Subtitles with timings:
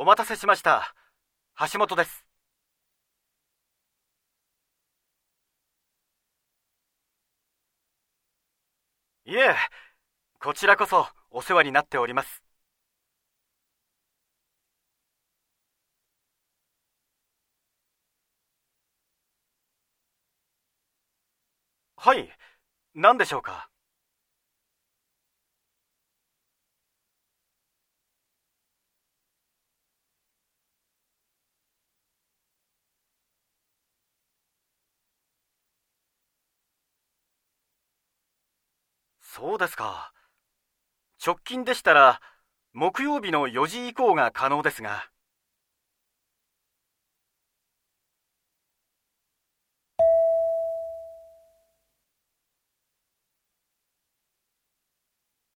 [0.00, 0.94] お待たせしました。
[1.72, 2.24] 橋本です。
[9.24, 9.54] いえ、
[10.40, 12.42] こちらこそお世話になっております。
[21.96, 22.28] はい、
[22.94, 23.69] 何でしょうか？
[39.32, 40.12] そうですか。
[41.24, 42.20] 直近でしたら、
[42.72, 45.09] 木曜日の4時以降が可能ですが。